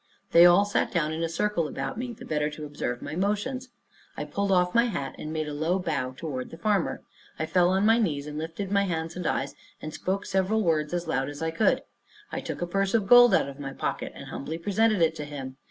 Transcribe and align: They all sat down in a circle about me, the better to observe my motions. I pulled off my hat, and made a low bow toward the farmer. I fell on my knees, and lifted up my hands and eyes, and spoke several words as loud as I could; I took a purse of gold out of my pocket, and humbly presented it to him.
They 0.31 0.47
all 0.47 0.65
sat 0.65 0.91
down 0.91 1.13
in 1.13 1.21
a 1.21 1.29
circle 1.29 1.67
about 1.67 1.95
me, 1.95 2.11
the 2.13 2.25
better 2.25 2.49
to 2.49 2.65
observe 2.65 3.03
my 3.03 3.15
motions. 3.15 3.69
I 4.17 4.23
pulled 4.25 4.51
off 4.51 4.73
my 4.73 4.85
hat, 4.85 5.13
and 5.19 5.31
made 5.31 5.47
a 5.47 5.53
low 5.53 5.77
bow 5.77 6.13
toward 6.17 6.49
the 6.49 6.57
farmer. 6.57 7.03
I 7.37 7.45
fell 7.45 7.69
on 7.69 7.85
my 7.85 7.99
knees, 7.99 8.25
and 8.25 8.35
lifted 8.39 8.69
up 8.69 8.73
my 8.73 8.85
hands 8.85 9.15
and 9.15 9.27
eyes, 9.27 9.53
and 9.79 9.93
spoke 9.93 10.25
several 10.25 10.63
words 10.63 10.91
as 10.91 11.05
loud 11.07 11.29
as 11.29 11.43
I 11.43 11.51
could; 11.51 11.83
I 12.31 12.39
took 12.39 12.63
a 12.63 12.65
purse 12.65 12.95
of 12.95 13.05
gold 13.05 13.35
out 13.35 13.47
of 13.47 13.59
my 13.59 13.73
pocket, 13.73 14.11
and 14.15 14.29
humbly 14.29 14.57
presented 14.57 15.03
it 15.03 15.13
to 15.17 15.23
him. 15.25 15.57